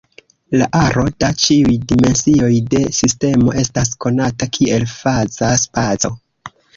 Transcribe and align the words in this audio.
La 0.59 0.67
aro 0.77 1.01
da 1.23 1.27
ĉiuj 1.41 1.75
dimensioj 1.91 2.49
de 2.71 2.81
sistemo 2.99 3.53
estas 3.65 3.91
konata 4.07 4.49
kiel 4.57 4.87
faza 4.95 5.51
spaco. 5.65 6.11